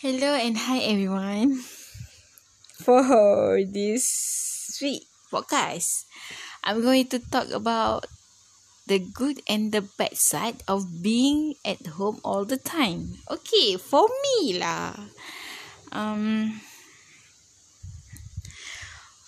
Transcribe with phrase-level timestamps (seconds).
[0.00, 1.60] Hello and hi everyone.
[2.80, 6.08] For this week podcast,
[6.64, 8.08] I'm going to talk about
[8.88, 13.20] the good and the bad side of being at home all the time.
[13.28, 14.96] Okay, for me lah.
[15.92, 16.64] Um,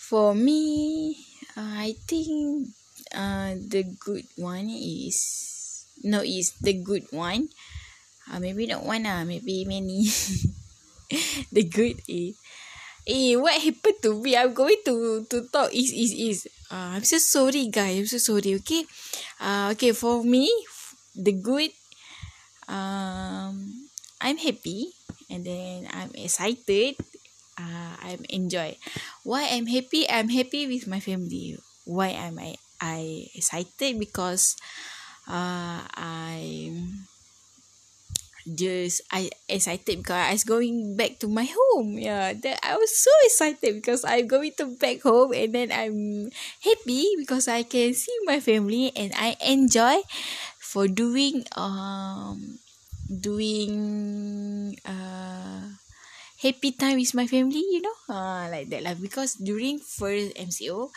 [0.01, 1.21] for me,
[1.53, 2.73] uh, I think
[3.13, 7.53] uh, the good one is no is the good one.
[8.25, 10.09] Uh, maybe not one ah, maybe many.
[11.53, 12.37] the good is
[13.07, 14.37] eh what happened to me?
[14.37, 16.39] I'm going to to talk is is is.
[16.73, 17.99] Uh, i'm so sorry guys.
[17.99, 18.85] I'm so sorry okay?
[19.41, 20.49] Uh okay for me
[21.15, 21.71] the good
[22.69, 23.89] um
[24.21, 24.93] i'm happy
[25.31, 26.97] and then i'm excited.
[27.59, 28.77] Uh i'm enjoy.
[29.25, 30.09] Why i'm happy?
[30.09, 31.59] I'm happy with my family.
[31.85, 33.99] Why am i i excited?
[33.99, 34.57] Because
[35.29, 37.07] uh i'm
[38.47, 41.99] just I excited because I was going back to my home.
[41.99, 46.31] Yeah, that I was so excited because I'm going to back home and then I'm
[46.63, 50.03] happy because I can see my family and I enjoy
[50.59, 52.59] for doing um
[53.09, 55.69] doing uh
[56.43, 58.95] happy time with my family, you know, uh, like that lah.
[58.99, 60.91] Because during first MCO,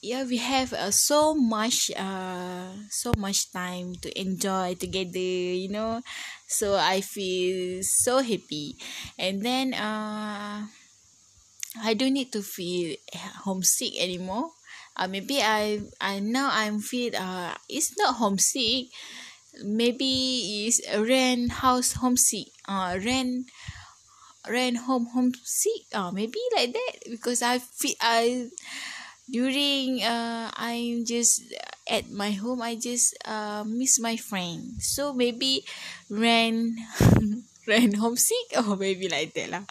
[0.00, 5.18] yeah we have uh, so much uh so much time to enjoy together
[5.62, 6.00] you know?
[6.48, 8.76] So i feel so happy.
[9.18, 10.66] And then uh
[11.88, 12.96] i don't need to feel
[13.44, 14.50] homesick anymore.
[14.96, 18.86] Uh maybe i i now i'm feel uh it's not homesick.
[19.64, 23.50] Maybe is rent house homesick uh rent
[24.48, 25.82] rent home homesick.
[25.92, 28.48] Uh maybe like that because i feel i
[29.30, 31.42] during uh I'm just
[31.88, 34.80] at my home I just uh miss my friend.
[34.82, 35.64] So maybe
[36.08, 36.76] when
[37.66, 38.54] when homesick?
[38.58, 39.64] Or maybe like that lah.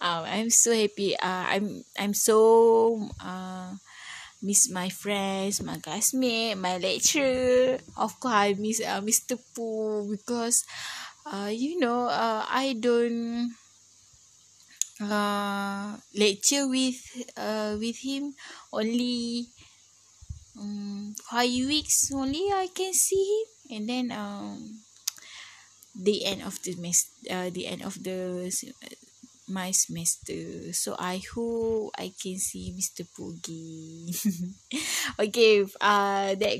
[0.00, 1.16] Um I'm so happy.
[1.18, 3.74] Uh I'm I'm so uh
[4.42, 7.78] miss my friends my classmate my lecturer.
[7.96, 9.36] Of course I miss uh, Mr.
[9.54, 10.64] Pooh because
[11.26, 13.52] uh you know uh I don't
[15.00, 17.00] uh lecture with
[17.36, 18.34] uh with him
[18.72, 19.48] only
[20.60, 23.24] um five weeks only I can see
[23.68, 24.80] him and then um
[25.94, 28.50] the end of the mes- uh the end of the
[29.48, 33.02] my semester so I hope I can see Mr.
[33.02, 34.14] Poogie
[35.18, 36.56] okay uh that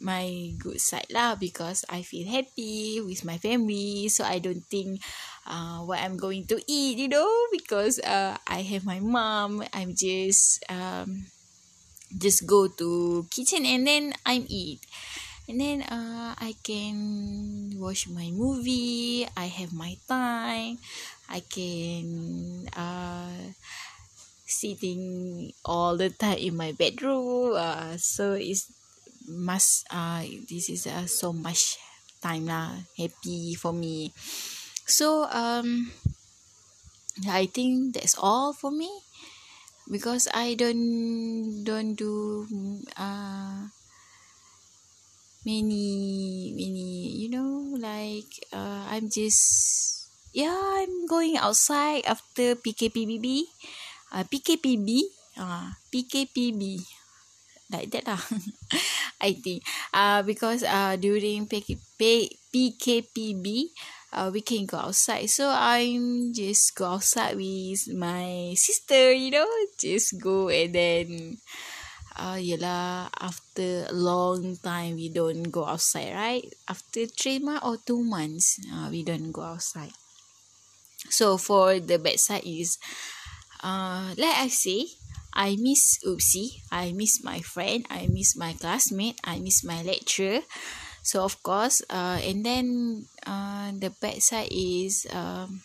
[0.00, 4.08] my good side lah because I feel happy with my family.
[4.08, 5.00] So I don't think
[5.46, 9.64] uh what I'm going to eat you know because uh I have my mom.
[9.72, 11.26] I'm just um
[12.16, 14.80] just go to kitchen and then I'm eat.
[15.48, 19.26] And then uh I can watch my movie.
[19.36, 20.78] I have my time.
[21.30, 23.54] I can uh
[24.46, 27.54] sitting all the time in my bedroom.
[27.54, 28.70] Uh so it's
[29.28, 31.78] must uh this is uh, so much
[32.22, 34.10] time lah happy for me.
[34.86, 35.90] So um
[37.24, 38.90] I think that's all for me
[39.90, 42.46] because I don't don't do
[42.98, 43.70] uh
[45.46, 53.46] many many you know like uh I'm just yeah I'm going outside after PKPBB
[54.12, 55.06] uh PKPB
[55.38, 56.82] uh PKPB
[57.70, 58.20] like that lah.
[59.26, 59.62] I think.
[59.92, 63.46] Uh because uh during PK, PKPB
[64.12, 65.28] uh we can go outside.
[65.30, 69.48] So I'm just go outside with my sister you know?
[69.78, 71.38] Just go and then
[72.16, 76.46] uh yelah after a long time we don't go outside right?
[76.68, 79.92] After three months or two months uh, we don't go outside.
[81.10, 82.78] So for the bad side is
[83.62, 84.86] uh like I say
[85.36, 86.64] I miss Oopsie.
[86.72, 87.84] I miss my friend.
[87.92, 89.20] I miss my classmate.
[89.20, 90.40] I miss my lecturer.
[91.04, 92.66] So of course, uh, and then
[93.22, 95.60] uh, the bad side is um,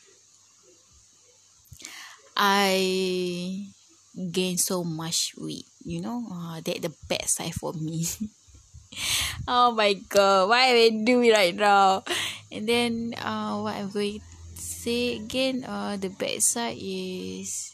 [2.36, 3.72] I
[4.14, 5.66] gain so much weight.
[5.82, 8.06] You know, uh, that the bad side for me.
[9.48, 12.04] oh my god, why am I doing right now?
[12.52, 14.22] And then uh, what I'm going
[14.54, 17.72] say again, uh, the bad side is.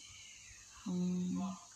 [0.88, 1.67] Um,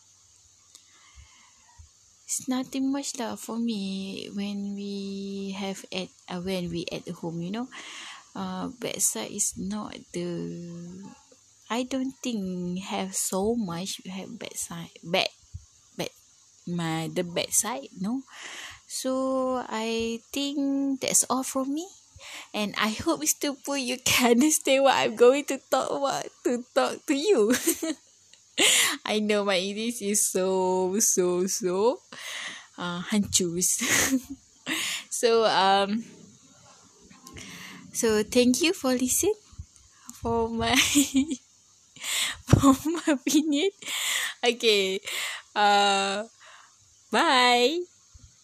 [2.32, 7.44] it's nothing much lah for me when we have at uh, when we at home
[7.44, 7.68] you know
[8.32, 10.24] uh bad side is not the
[11.68, 15.28] I don't think have so much have bad side bad
[16.00, 16.08] bad
[16.64, 18.24] my the bad side no
[18.88, 21.84] so I think that's all from me
[22.56, 23.52] and I hope Mr.
[23.52, 27.52] Pooh you can understand what I'm going to talk about to talk to you.
[29.12, 32.00] I know my English is so so so
[32.78, 33.70] uh hancurs.
[35.10, 36.04] so um
[37.92, 39.34] so thank you for listening
[40.14, 40.76] for my
[42.46, 43.70] for my opinion.
[44.44, 45.00] Okay.
[45.54, 46.24] Uh
[47.12, 47.80] bye.